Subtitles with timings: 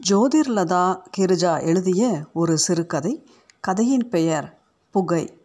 [0.00, 3.26] ஜோதிர்லதா கிரிஜா எழுதிய ஒரு சிறுகதை.
[3.60, 4.58] கதையின் பெயர்
[4.90, 5.40] புகை.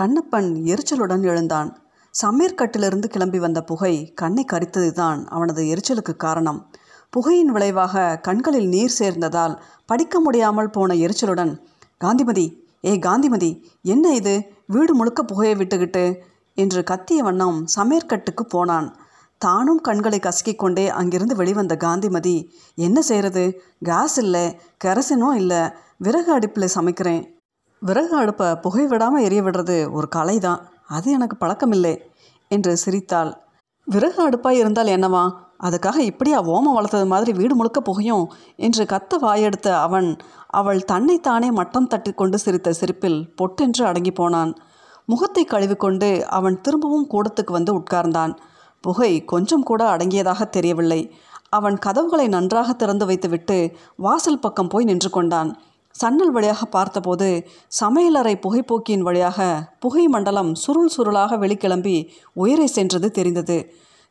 [0.00, 1.82] கண்ணப்பன் எரிச்சலுடன் எழுந்தான்.
[2.26, 6.70] சமீர்கட்டிலிருந்து கிளம்பி வந்த புகை கண்ணை கரித்ததுதான் அவனது எரிச்சலுக்கு காரணம்.
[7.10, 11.60] புகையின் விளைவாக கண்களில் நீர் சேர்ந்ததால் படிக்க முடியாமல் போன எரிச்சலுடன்
[11.98, 14.44] காந்திமதி ஏ காந்திமதி என்ன இது?
[14.66, 16.16] வீடு முழுக்க புகையை விட்டுக்கிட்டு?
[16.54, 18.96] என்று கத்திய வண்ணம் சமீர்கட்டுக்கு போனான்.
[19.46, 22.36] தானும் கண்களை கசக்கிக்கொண்டே அங்கிருந்து வெளிவந்த காந்திமதி
[22.78, 23.44] என்ன செய்கிறது
[23.80, 24.44] கேஸ் இல்லை
[24.84, 25.62] கெரசினும் இல்லை
[26.04, 27.22] விறகு அடுப்பில் சமைக்கிறேன்.
[27.82, 31.94] விறகு அடுப்பை புகை விடாமல் எரிய விடுறது ஒரு கலை தான் அது எனக்கு பழக்கமில்லை
[32.50, 33.32] என்று சிரித்தாள்.
[33.86, 35.24] விறகு அடுப்பாக இருந்தால் என்னவா?
[35.66, 38.24] அதுக்காக இப்படியா ஓமம் வளர்த்தது மாதிரி வீடு முழுக்க புகையும்?
[38.56, 40.08] என்று கத்த வாயெடுத்த அவன்
[40.60, 44.52] அவள் தன்னைத்தானே மட்டம் தட்டி கொண்டு சிரித்த சிரிப்பில் பொட்டென்று அடங்கி போனான்.
[45.08, 48.34] முகத்தை கழுவிக்கொண்டு அவன் திரும்பவும் கூடத்துக்கு வந்து உட்கார்ந்தான்.
[48.86, 51.00] புகை கொஞ்சம் கூட அடங்கியதாக தெரியவில்லை.
[51.58, 53.58] அவன் கதவுகளை நன்றாக திறந்து வைத்துவிட்டு
[53.96, 55.50] வாசல் பக்கம் போய் நின்று கொண்டான்.
[55.94, 57.28] சன்னல் வழியாக பார்த்தபோது
[57.80, 59.40] சமையலறை புகைப்போக்கியின் வழியாக
[59.80, 61.96] புகை மண்டலம் சுருள் சுருளாக வெளிக்கிளம்பி
[62.34, 63.58] உயிரை சென்றது தெரிந்தது.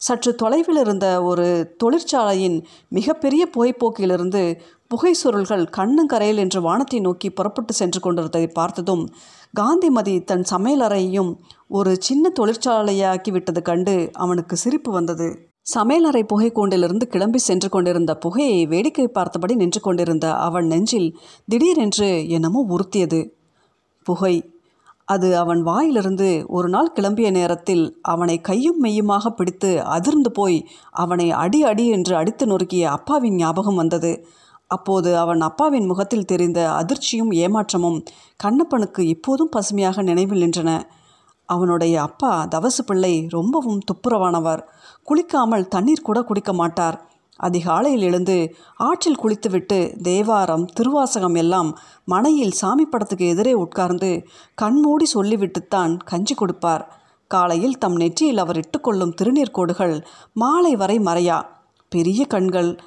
[0.06, 4.42] சற்று தொலைவில் இருந்த ஒரு தொழிற்சாலையின் மிகப்பெரிய புகைப்போக்கிலிருந்து
[4.88, 9.04] புகை சுருள்கள் கண்ணங்கரையில் என்று வானத்தை நோக்கி புறப்பட்டு சென்று கொண்டிருந்ததை பார்த்ததும்
[9.54, 11.32] காந்திமதி தன் சமையலறையையும்
[11.68, 15.28] ஒரு சின்ன தொழிற்சாலையாக்கிவிட்டது கண்டு அவனுக்கு சிரிப்பு வந்தது.
[15.76, 21.10] சமையலறை புகை கூண்டிலிருந்து கிளம்பி சென்று கொண்டிருந்த புகையை வேடிக்கை பார்த்தபடி நின்று கொண்டிருந்த அவன் நெஞ்சில்
[21.50, 23.22] திடீரென்று என்னமோ உறுத்தியது.
[24.06, 24.36] புகை
[25.06, 31.64] அது அவன் வாயிலிருந்து ஒரு நாள் கிளம்பிய நேரத்தில் அவனை கையும் மெய்யுமாக பிடித்து அதிர்ந்து போய் அவனை அடி
[31.64, 34.26] அடி என்று அடித்து நொறுக்கிய அப்பாவின் ஞாபகம் வந்தது.
[34.68, 38.00] அப்போது அவன் அப்பாவின் முகத்தில் தெரிந்த அதிர்ச்சியும் ஏமாற்றமும்
[38.44, 40.82] கண்ணப்பனுக்கு இப்போதும் பசுமையாக நினைவில் நின்றன.
[41.46, 44.62] அவனுடைய அப்பா தவசு பிள்ளை ரொம்பவும் துப்புரவானவர்.
[45.08, 46.98] குளிக்காமல் தண்ணீர் கூட குடிக்க மாட்டார்.
[47.36, 56.36] அதிகாலையில் எழுந்து ஆற்றில் குளித்துவிட்டு தேவாரம் திருவாசகம் எல்லாம் மனையில் சாமி படத்துக்கு எதிரே உட்கார்ந்து கண்மூடி சொல்லிவிட்டுத்தான் கஞ்சி
[56.36, 57.02] கொடுப்பார்.
[57.28, 61.46] காலையில் தம் நெற்றியில் அவர் இட்டுக்கொள்ளும் திருநீர்கோடுகள் மாலை வரை மறையா?
[61.90, 62.80] பெரிய கண்கள்.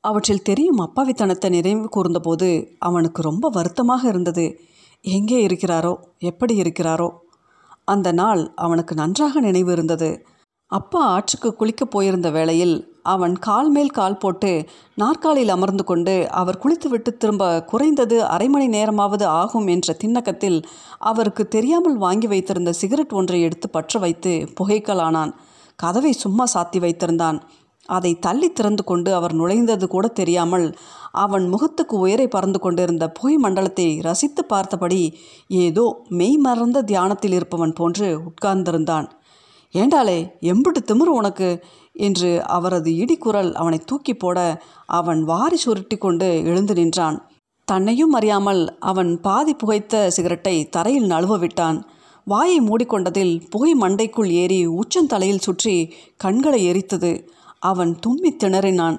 [0.00, 4.60] அவற்றில் தெரியும் அப்பாவித்தனத்தை நிறைவு கூர்ந்தபோது அவனுக்கு ரொம்ப வருத்தமாக இருந்தது.
[5.00, 5.96] எங்கே இருக்கிறாரோ?
[6.18, 7.10] எப்படி இருக்கிறாரோ?
[7.84, 10.26] அந்த நாள் அவனுக்கு நன்றாக நினைவு இருந்தது.
[10.70, 14.50] அப்பா ஆற்றுக்கு குளிக்கப் போயிருந்த வேளையில் அவன் கால் மேல் கால் போட்டு
[14.94, 20.58] நாற்காலியில் அமர்ந்து கொண்டு அவர் குளித்துவிட்டு திரும்ப குறைந்தது அரை மணி நேரமாவது ஆகும் என்ற திண்ணக்கத்தில்
[20.98, 25.32] அவருக்கு தெரியாமல் வாங்கி வைத்திருந்த சிகரெட் ஒன்றை எடுத்து பற்ற வைத்து புகைக்கலானான்
[25.78, 27.38] கதவை சும்மா சாத்தி வைத்திருந்தான்.
[27.88, 30.66] அதை தள்ளி திறந்து கொண்டு அவர் நுழைந்தது கூட தெரியாமல்
[31.16, 35.02] அவன் முகத்துக்கு உயரை பறந்து கொண்டிருந்த புகை மண்டலத்தை ரசித்து பார்த்தபடி
[35.60, 35.84] ஏதோ
[36.20, 39.08] மெய் மறந்த தியானத்தில் இருப்பவன் போன்று உட்கார்ந்திருந்தான்.
[39.74, 41.64] ஏண்டாலே எம்பிட்டு திமிரு உனக்கு?
[41.92, 47.30] என்று அவரது இடிக்குரல் அவனை தூக்கி போட அவன் வாரி சுருட்டி கொண்டு எழுந்து நின்றான்.
[47.64, 51.86] தன்னையும் அறியாமல் அவன் பாதி புகைத்த சிகரெட்டை தரையில் நழுவ விட்டான்.
[52.24, 57.30] வாயை மூடிக்கொண்டதில் புகை மண்டைக்குள் ஏறி உச்சந்தலையில் சுற்றி கண்களை எரித்தது.
[57.58, 58.98] அவன் தும்மி திணறினான்.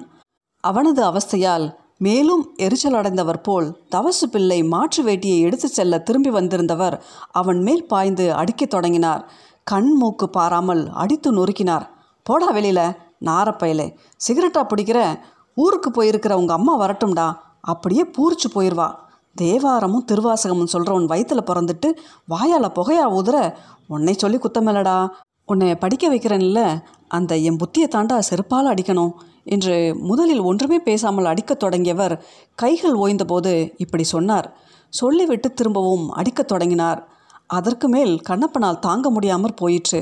[0.60, 7.00] அவனது அவஸ்தையால் மேலும் எரிச்சலடைந்தவர் போல் தவசு பிள்ளை மாற்று வேட்டியை எடுத்து செல்ல திரும்பி வந்திருந்தவர்
[7.32, 9.32] அவன் மேல் பாய்ந்து அடிக்கத் தொடங்கினார்.
[9.70, 11.86] கண் மூக்கு பாராமல் அடித்து நொறுக்கினார்.
[12.22, 15.18] போடா வெளியில நாரப்பயலே சிகரெட்டா பிடிக்கிற?
[15.54, 17.36] ஊருக்கு போயிருக்கிற உங்கள் அம்மா வரட்டும்டா.
[17.60, 18.94] அப்படியே பூரிச்சு போயிடுவா
[19.40, 21.92] தேவாரமும் திருவாசகமும் சொல்கிறவன் வயிற்றில் பிறந்துட்டு
[22.26, 23.54] வாயால் புகையா ஊதுற?
[23.88, 25.08] உன்னை சொல்லி குத்தமில்லடா
[25.46, 26.82] உன்னை படிக்க வைக்கிறேன்ல.
[27.08, 29.12] அந்த என் புத்தியை தாண்டா செருப்பால் அடிக்கணும்
[29.44, 32.24] என்று முதலில் ஒன்றுமே பேசாமல் அடிக்கத் தொடங்கியவர்
[32.54, 34.56] கைகள் ஓய்ந்தபோது இப்படி சொன்னார்.
[34.88, 37.15] சொல்லிவிட்டு திரும்பவும் அடிக்கத் தொடங்கினார்.
[37.50, 40.00] அதற்கு மேல் கண்ணப்பனால் தாங்க முடியாமற் போயிற்று.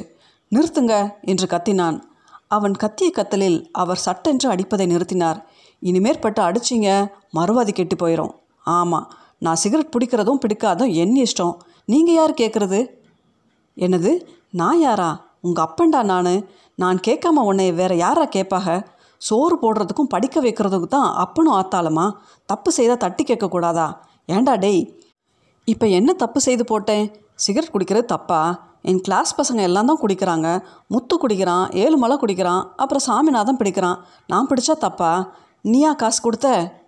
[0.53, 0.95] நிறுத்துங்க
[1.31, 1.99] என்று கத்தினான்.
[2.47, 5.39] அவன் கத்திய கத்தலில் அவர் சட்டென்று அடிப்பதை நிறுத்தினார்.
[5.83, 6.89] இனிமேற்பட்டு அடிச்சிங்க
[7.37, 8.33] மறுவாதி கெட்டு போயிடும்
[8.77, 9.09] ஆமாம்
[9.45, 11.55] நான் சிகரெட் பிடிக்கிறதும் பிடிக்காதும் என் இஷ்டம்.
[11.93, 12.81] நீங்கள் யார் கேட்குறது
[13.77, 14.13] என்னது
[14.61, 15.11] நான் யாரா?
[15.47, 16.35] உங்கள் அப்பன்டா நான்.
[16.83, 18.77] நான் கேட்காம உன்னை வேற யாரா கேட்பாக?
[19.17, 22.07] சோறு போடுறதுக்கும் படிக்க வைக்கிறதுக்கும் தான் அப்பனும் ஆத்தாளமா?
[22.47, 23.89] தப்பு செய்தால் தட்டி கேட்கக்கூடாதா?
[24.27, 24.83] ஏண்டா டேய்
[25.65, 27.05] இப்போ என்ன தப்பு செய்து போட்டேன்?
[27.35, 28.73] சிகரெட் குடிக்கிறது தப்பா?
[28.83, 30.63] என் கிளாஸ் பசங்க எல்லாம் தான் குடிக்கிறாங்க.
[30.89, 33.99] முத்து குடிக்கிறான் ஏழு மலை குடிக்கிறான் அப்புறம் சாமிநாதன் பிடிக்கிறான்.
[34.27, 35.33] நான் பிடிச்சா தப்பா?
[35.61, 36.83] நீயா காசு கொடுத்த?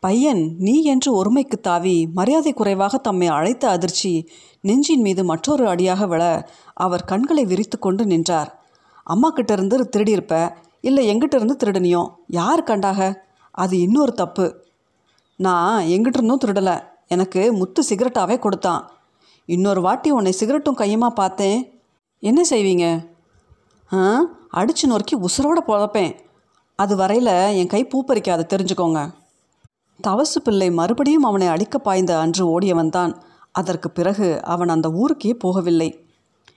[0.00, 4.28] பையன் நீ என்று ஒருமைக்கு தாவி மரியாதை குறைவாக தம்மை அழைத்த அதிர்ச்சி
[4.60, 8.58] நெஞ்சின் மீது மற்றொரு அடியாக விழ அவர் கண்களை விரித்து கொண்டு நின்றார்.
[9.04, 10.54] அம்மா கிட்டேருந்து திருடியிருப்ப?
[10.80, 12.08] இல்லை எங்கிட்டேருந்து திருடனியோ?
[12.26, 13.24] யார் கண்டாக?
[13.50, 14.64] அது இன்னொரு தப்பு.
[15.36, 16.84] நான் எங்கிட்ட இருந்தும் திருடலை.
[17.08, 18.90] எனக்கு முத்து சிகரெட்டாவே கொடுத்தான்.
[19.46, 21.80] இன்னொரு வாட்டி உன்னை சிகரெட்டும் கையுமா பார்த்தேன்.
[22.18, 23.06] என்ன செய்வீங்க?
[23.92, 24.20] ஆ?
[24.54, 26.16] அடிச்சு நொறுக்கி உசுரோட பொழப்பேன்.
[26.76, 29.10] அது வரையில் என் கை பூப்பறிக்காத தெரிஞ்சுக்கோங்க.
[30.08, 33.20] தவசு பிள்ளை மறுபடியும் அவனை அடிக்க பாய்ந்த அன்று ஓடியவன்தான்
[33.52, 36.08] அதற்கு பிறகு அவன் அந்த ஊருக்கே போகவில்லை.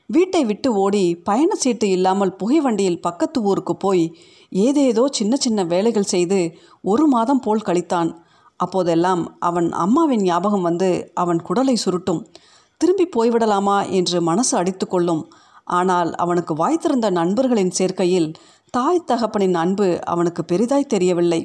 [0.05, 4.17] வீட்டை விட்டு ஓடி பயண சீட்டு இல்லாமல் புகை வண்டியில் பக்கத்து ஊருக்கு போய்
[4.49, 6.51] ஏதேதோ சின்ன சின்ன வேலைகள் செய்து
[6.81, 8.15] ஒரு மாதம் போல் கழித்தான்.
[8.55, 12.27] அப்போதெல்லாம் அவன் அம்மாவின் ஞாபகம் வந்து அவன் குடலை சுருட்டும்.
[12.83, 15.23] திரும்பி போய்விடலாமா என்று மனசு அடித்து கொள்ளும்
[15.63, 18.29] ஆனால் அவனுக்கு வாய்த்திருந்த நண்பர்களின் சேர்க்கையில்
[18.73, 21.39] தாய் தகப்பனின் அன்பு அவனுக்கு பெரிதாய் தெரியவில்லை.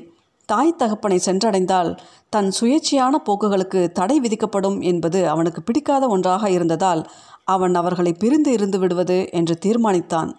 [0.48, 1.90] தாய் தகப்பனை சென்றடைந்தால்
[2.30, 7.02] தன் சுயேட்சையான போக்குகளுக்கு தடை விதிக்கப்படும் என்பது அவனுக்கு பிடிக்காத ஒன்றாக இருந்ததால்
[7.44, 10.30] அவன் அவர்களை பிரிந்து இருந்து விடுவது என்று தீர்மானித்தான்.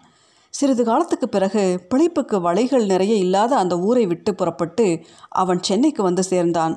[0.53, 4.87] சிறிது காலத்துக்கு பிறகு பிழைப்புக்கு வலைகள் நிறைய இல்லாத அந்த ஊரை விட்டு புறப்பட்டு
[5.29, 6.75] அவன் சென்னைக்கு வந்து சேர்ந்தான்.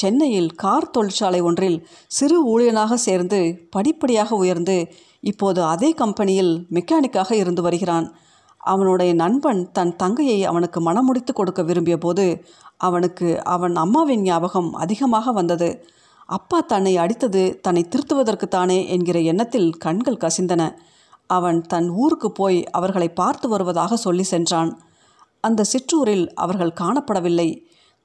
[0.00, 4.76] சென்னையில் கார் தொழிற்சாலை ஒன்றில் சிறு ஊழியனாக சேர்ந்து படிப்படியாக உயர்ந்து
[5.20, 8.06] இப்போது அதே கம்பெனியில் மெக்கானிக்காக இருந்து வருகிறான்.
[8.58, 12.24] அவனுடைய நண்பன் தன் தங்கையை அவனுக்கு மனமுடித்து கொடுக்க விரும்பிய போது
[12.76, 15.68] அவனுக்கு அவன் அம்மாவின் ஞாபகம் அதிகமாக வந்தது.
[16.28, 20.62] அப்பா தன்னை அடித்தது தன்னை திருத்துவதற்குத்தானே என்கிற எண்ணத்தில் கண்கள் கசிந்தன.
[21.30, 24.70] அவன் தன் ஊருக்கு போய் அவர்களை பார்த்து வருவதாக சொல்லி சென்றான்.
[25.40, 27.48] அந்த சிற்றூரில் அவர்கள் காணப்படவில்லை.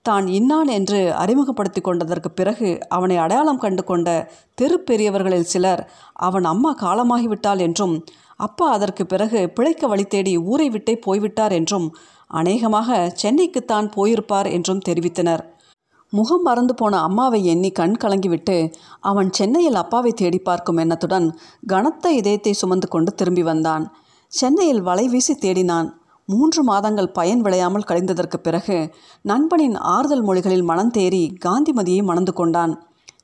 [0.05, 4.09] தான் இன்னான் என்று அறிமுகப்படுத்தி கொண்டதற்கு பிறகு அவனை அடையாளம் கண்டு கொண்ட
[4.53, 5.81] தெரு பெரியவர்களில் சிலர்
[6.13, 7.95] அவன் அம்மா காலமாகிவிட்டாள் என்றும்
[8.37, 11.87] அப்பா அதற்கு பிறகு பிழைக்க வழி தேடி ஊரை விட்டே போய்விட்டார் என்றும்
[12.31, 15.43] அநேகமாக சென்னைக்குத்தான் போயிருப்பார் என்றும் தெரிவித்தனர்.
[16.13, 18.57] முகம் மறந்து போன அம்மாவை எண்ணி கண் கலங்கிவிட்டு
[18.99, 21.27] அவன் சென்னையில் அப்பாவை தேடி பார்க்கும் எண்ணத்துடன்
[21.67, 23.83] கனத்த இதயத்தை சுமந்து கொண்டு திரும்பி வந்தான்.
[24.31, 25.89] சென்னையில் வலை வீசி தேடினான்.
[26.29, 28.77] மூன்று மாதங்கள் பயன் விளையாமல் கழிந்ததற்கு பிறகு
[29.21, 32.73] நண்பனின் ஆறுதல் மொழிகளில் மனம் தேறி காந்திமதியை மணந்து கொண்டான்.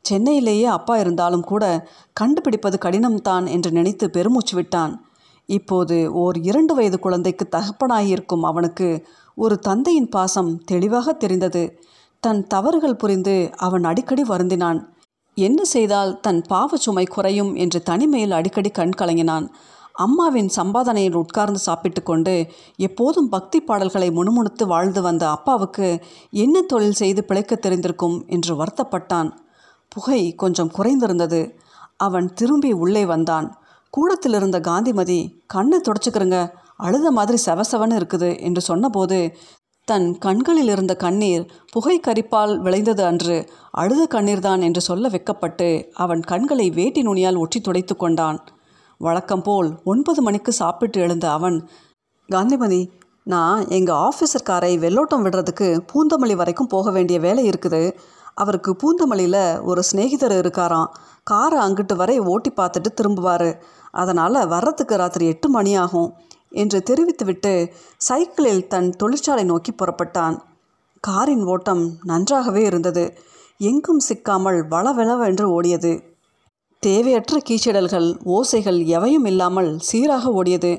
[0.02, 1.64] சென்னையிலேயே அப்பா இருந்தாலும் கூட
[2.14, 4.94] கண்டுபிடிப்பது கடினம்தான் என்று நினைத்து பெருமூச்சு விட்டான்.
[5.50, 8.90] இப்போது ஓர் இரண்டு வயது குழந்தைக்கு தகப்பனாயிருக்கும் அவனுக்கு
[9.36, 11.64] ஒரு தந்தையின் பாசம் தெளிவாக தெரிந்தது.
[12.24, 14.80] தன் தவறுகள் புரிந்து அவன் அடிக்கடி வருந்தினான்.
[15.38, 19.48] என்ன செய்தால் தன் பாவச்சுமை குறையும் என்று தனிமையில் அடிக்கடி கண் கலங்கினான்.
[19.96, 22.34] அம்மாவின் சம்பாதனையில் உட்கார்ந்து சாப்பிட்டு கொண்டு
[22.78, 25.88] எப்போதும் பக்தி பாடல்களை முணுமுணுத்து வாழ்ந்து வந்த அப்பாவுக்கு
[26.30, 29.30] என்ன தொழில் செய்து பிழைக்க தெரிந்திருக்கும் என்று வருத்தப்பட்டான்.
[29.88, 31.42] புகை கொஞ்சம் குறைந்திருந்தது.
[31.98, 33.48] அவன் திரும்பி உள்ளே வந்தான்.
[33.90, 36.40] கூடத்தில் இருந்த காந்திமதி கண்ணை துடைச்சிக்கிறங்க
[36.78, 39.20] அழுத மாதிரி செவசவன்னு இருக்குது என்று சொன்னபோது
[39.88, 43.38] தன் கண்களில் இருந்த கண்ணீர் புகை கரிப்பால் விளைந்தது அன்று.
[43.72, 48.40] அழுத கண்ணீர்தான் என்று சொல்ல வெக்கப்பட்டு அவன் கண்களை வேட்டி நுனியால் ஒற்றி துடைத்து கொண்டான்.
[48.98, 51.70] வழக்கம் போல் ஒன்பது மணிக்கு சாப்பிட்டு எழுந்த அவன்
[52.30, 52.92] காந்திமதி
[53.24, 57.96] நான் எங்கள் ஆஃபீஸர் காரை வெள்ளோட்டம் விடுறதுக்கு பூந்தமல்லி வரைக்கும் போக வேண்டிய வேலை இருக்குது.
[58.34, 60.88] அவருக்கு பூந்தமல்லியில் ஒரு சிநேகிதர் இருக்காராம்.
[61.24, 63.60] காரை அங்கிட்டு வரை ஓட்டி பார்த்துட்டு திரும்புவார்.
[63.92, 66.14] அதனால் வர்றதுக்கு ராத்திரி எட்டு மணி ஆகும்
[66.50, 70.40] என்று தெரிவித்துவிட்டு சைக்கிளில் தன் தொழிற்சாலை நோக்கி புறப்பட்டான்.
[71.00, 73.18] காரின் ஓட்டம் நன்றாகவே இருந்தது.
[73.58, 76.15] எங்கும் சிக்காமல் வளவெளவென்று ஓடியது.
[76.84, 80.72] தேவையற்ற கீச்சிடல்கள் ஓசைகள் எவையும் இல்லாமல் சீராக ஓடியது.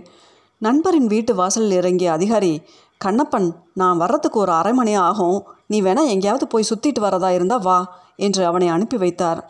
[0.62, 2.52] நண்பரின் வீட்டு வாசலில் இறங்கிய அதிகாரி
[3.00, 5.38] கண்ணப்பன் நான் வர்றதுக்கு ஒரு அரை மணி ஆகும்.
[5.66, 7.78] நீ வேணா எங்கேயாவது போய் சுற்றிட்டு வரதா இருந்தா வா
[8.16, 9.40] என்று அவனை அனுப்பி வைத்தார்.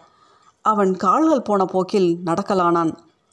[0.64, 2.92] அவன் கால்கள் போன போக்கில் நடக்கலானான்.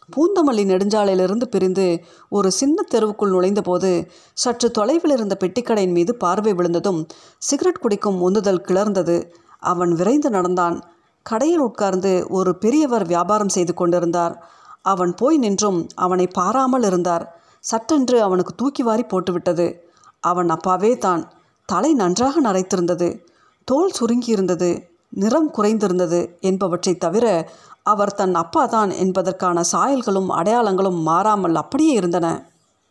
[0.09, 1.87] பூந்தமல்லி நெடுஞ்சாலையிலிருந்து பிரிந்து
[2.29, 3.91] ஒரு சின்ன தெருவுக்குள் நுழைந்தபோது
[4.33, 6.99] சற்று தொலைவில் இருந்த பெட்டிக்கடையின் மீது பார்வை விழுந்ததும்
[7.37, 9.17] சிகரெட் குடிக்கும் உந்துதல் கிளர்ந்தது.
[9.63, 10.77] அவன் விரைந்து நடந்தான்.
[11.23, 14.47] கடையில் உட்கார்ந்து ஒரு பெரியவர் வியாபாரம் செய்து கொண்டிருந்தார்.
[14.81, 17.25] அவன் போய் நின்றும் அவனை பாராமல் இருந்தார்.
[17.59, 19.79] சட்டென்று அவனுக்கு தூக்கி வாரி போட்டுவிட்டது.
[20.19, 21.31] அவன் அப்பாவே தான்.
[21.65, 23.25] தலை நன்றாக நரைத்திருந்தது.
[23.63, 24.87] தோல் சுருங்கியிருந்தது.
[25.09, 27.49] நிறம் குறைந்திருந்தது என்பவற்றை தவிர
[27.83, 32.27] அவர் தன் அப்பா தான் என்பதற்கான சாயல்களும் அடையாளங்களும் மாறாமல் அப்படியே இருந்தன.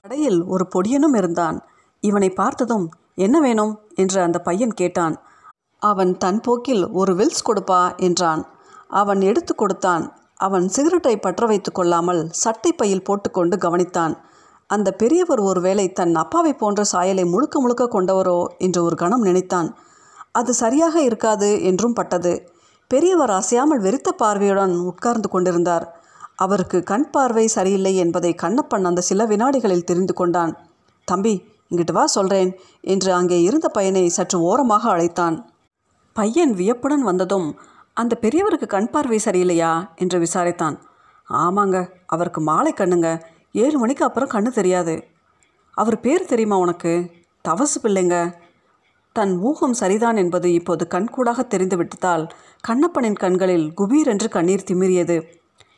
[0.01, 1.59] கடையில் ஒரு பொடியனும் இருந்தான்.
[2.01, 3.81] இவனை பார்த்ததும் என்ன வேணும்?
[3.95, 5.15] என்று அந்த பையன் கேட்டான்.
[5.83, 8.43] அவன் தன் போக்கில் ஒரு வில்ஸ் கொடுப்பா என்றான்.
[9.01, 10.05] அவன் எடுத்து கொடுத்தான்.
[10.37, 14.15] அவன் சிகரெட்டை பற்ற வைத்து கொள்ளாமல் சட்டை பையில் போட்டுக்கொண்டு கவனித்தான்.
[14.71, 19.69] அந்த பெரியவர் ஒருவேளை தன் அப்பாவை போன்ற சாயலை முழுக்க முழுக்க கொண்டவரோ என்று ஒரு கணம் நினைத்தான்.
[20.33, 22.33] அது சரியாக இருக்காது என்றும் பட்டது.
[22.91, 25.87] பெரியவர் அசையாமல் வெறித்த பார்வையுடன் உட்கார்ந்து கொண்டிருந்தார்.
[26.37, 30.53] அவருக்கு கண் பார்வை சரியில்லை என்பதை கண்ணப்பன் அந்த சில வினாடிகளில் தெரிந்து கொண்டான்.
[31.09, 31.35] தம்பி
[31.71, 32.51] இங்கிட்டு வா சொல்கிறேன்
[32.85, 35.37] என்று அங்கே இருந்த பையனை சற்று ஓரமாக அழைத்தான்.
[36.13, 37.49] பையன் வியப்புடன் வந்ததும்
[37.95, 39.73] அந்த பெரியவருக்கு கண் பார்வை சரியில்லையா?
[39.95, 40.77] என்று விசாரித்தான்.
[41.31, 41.77] ஆமாங்க
[42.07, 43.09] அவருக்கு மாலை கண்ணுங்க.
[43.53, 44.95] ஏழு மணிக்கு அப்புறம் கண்ணு தெரியாது.
[45.77, 46.93] அவர் பேர் தெரியுமா உனக்கு?
[47.49, 48.17] தவசு பிள்ளைங்க.
[49.17, 52.25] தன் ஊகம் சரிதான் என்பது இப்போது கண்கூடாக தெரிந்து விட்டதால்
[52.69, 55.17] கண்ணப்பனின் கண்களில் குபீர் என்று கண்ணீர் திமிரியது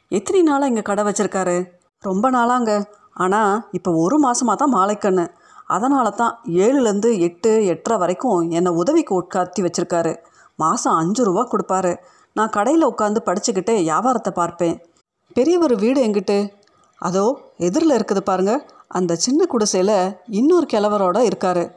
[0.08, 1.56] எத்தனை நாளாக இங்கே கடை வச்சிருக்காரு?
[2.00, 2.70] ரொம்ப நாளாங்க.
[3.12, 5.24] ஆனால் இப்போ ஒரு மாதமாக தான் மாலைக்கண்ணு.
[5.66, 10.16] அதனால தான் ஏழுலேருந்து எட்டு எட்டரை வரைக்கும் என்னை உதவிக்கு உட்காத்தி வச்சுருக்காரு.
[10.56, 11.96] மாதம் அஞ்சு ரூபா கொடுப்பாரு.
[12.32, 14.76] நான் கடையில் உட்காந்து படிச்சுக்கிட்டே வியாபாரத்தை பார்ப்பேன்.
[15.32, 16.52] பெரிய ஒரு வீடு எங்கிட்டு?
[16.98, 17.24] அதோ
[17.56, 18.66] எதிரில் இருக்குது பாருங்க.
[18.88, 21.70] அந்த சின்ன குடிசையில் இன்னொரு கிழவரோட இருக்காரு.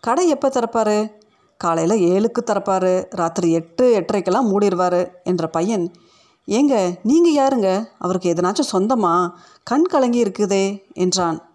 [0.00, 1.10] கடை எப்போ திறப்பாரு?
[1.56, 3.04] காலையில் ஏழுக்கு திறப்பாரு.
[3.10, 5.92] ராத்திரி எட்டு எட்டரைக்கெல்லாம் மூடிடுவார் என்ற பையன்.
[6.48, 7.88] ஏங்க நீங்கள் யாருங்க?
[7.98, 9.32] அவருக்கு எதனாச்சும் சொந்தமா?
[9.62, 11.53] கண் கலங்கி இருக்குதே என்றான்.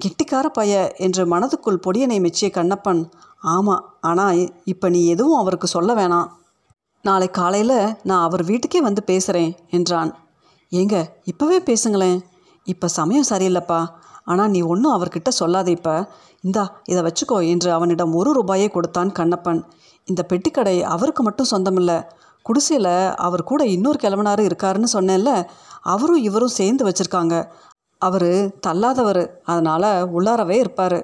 [0.00, 3.00] கெட்டிக்கார பைய என்று மனதுக்குள் பொடியனை மெச்சிய கண்ணப்பன்
[3.54, 6.28] ஆமாம் ஆனால் இப்போ நீ எதுவும் அவருக்கு சொல்ல வேணாம்.
[7.04, 7.78] நாளை காலையில்
[8.08, 10.10] நான் அவர் வீட்டுக்கே வந்து பேசுகிறேன் என்றான்.
[10.72, 12.18] ஏங்க இப்போவே பேசுங்களேன்.
[12.66, 13.80] இப்போ சமயம் சரியில்லைப்பா.
[14.24, 15.94] ஆனால் நீ ஒன்றும் அவர்கிட்ட சொல்லாத இப்போ.
[16.40, 19.60] இந்தா இதை வச்சுக்கோ என்று அவனிடம் ஒரு ரூபாயை கொடுத்தான் கண்ணப்பன்.
[20.08, 21.98] இந்த பெட்டிக்கடை அவருக்கு மட்டும் சொந்தமில்லை.
[22.46, 22.92] குடிசையில்
[23.26, 25.32] அவர் கூட இன்னொரு கிழவனாரும் இருக்காருன்னு சொன்னேன்ல
[25.94, 27.34] அவரும் இவரும் சேர்ந்து வச்சுருக்காங்க.
[27.98, 29.22] அவர் தள்ளாதவர்.
[29.44, 30.98] அதனால் உள்ளாரவே இருப்பார்.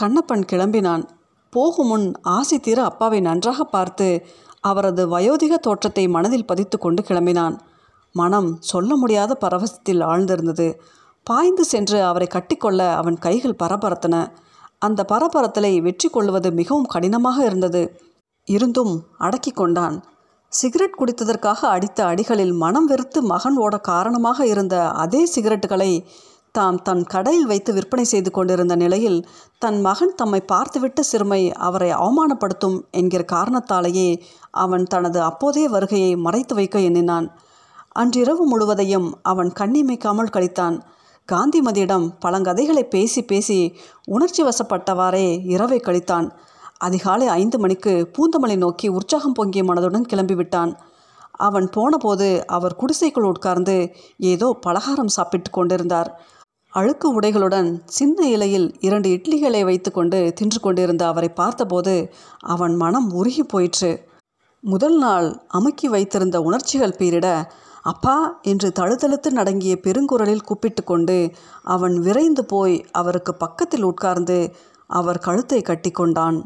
[0.00, 1.04] கண்ணப்பன் கிளம்பினான்.
[1.50, 4.26] போகும் முன் ஆசி தீர அப்பாவை நன்றாக பார்த்து
[4.60, 7.58] அவரது வயோதிக தோற்றத்தை மனதில் பதித்து கொண்டு கிளம்பினான்.
[8.12, 10.74] மனம் சொல்ல முடியாத பரவசத்தில் ஆழ்ந்திருந்தது.
[11.22, 14.16] பாய்ந்து சென்று அவரை கட்டிக்கொள்ள அவன் கைகள் பரபரத்தன.
[14.78, 18.00] அந்த பரபரத்தலை வெற்றி கொள்வது மிகவும் கடினமாக இருந்தது.
[18.44, 19.96] இருந்தும் அடக்கி கொண்டான்.
[20.56, 25.90] சிகரெட் குடித்ததற்காக அடித்த அடிகளில் மனம் வெறுத்து மகன் ஓட காரணமாக இருந்த அதே சிகரெட்டுகளை
[26.54, 29.18] தாம் தன் கடையில் வைத்து விற்பனை செய்து கொண்டிருந்த நிலையில்
[29.58, 34.08] தன் மகன் தம்மை பார்த்துவிட்ட சிறுமை அவரை அவமானப்படுத்தும் என்கிற காரணத்தாலேயே
[34.64, 37.26] அவன் தனது அப்போதைய வருகையை மறைத்து வைக்க எண்ணினான்.
[37.92, 40.78] அன்றிரவு முழுவதையும் அவன் கண்ணிமைக்காமல் கழித்தான்.
[41.28, 43.60] காந்திமதியிடம் பழங்கதைகளை பேசி பேசி
[44.06, 46.28] உணர்ச்சி வசப்பட்டவாறே இரவை கழித்தான்.
[46.80, 50.72] அதிகாலை ஐந்து மணிக்கு பூந்தமலை நோக்கி உற்சாகம் பொங்கிய மனதுடன் கிளம்பிவிட்டான்.
[51.30, 53.76] அவன் போனபோது அவர் குடிசைக்குள் உட்கார்ந்து
[54.16, 56.10] ஏதோ பலகாரம் சாப்பிட்டு கொண்டிருந்தார்.
[56.72, 61.94] அழுக்கு உடைகளுடன் சின்ன இலையில் இரண்டு இட்லிகளை வைத்துக்கொண்டு தின்று கொண்டிருந்த அவரை பார்த்தபோது
[62.38, 63.90] அவன் மனம் உருகி போயிற்று.
[64.60, 67.28] முதல் நாள் அமுக்கி வைத்திருந்த உணர்ச்சிகள் பீரிட
[67.82, 71.18] அப்பா என்று தழுதழுத்து நடங்கிய பெருங்குரலில் கூப்பிட்டு கொண்டு
[71.62, 74.38] அவன் விரைந்து போய் அவருக்கு பக்கத்தில் உட்கார்ந்து
[74.90, 76.38] அவர் கழுத்தை கட்டி கொண்டான்.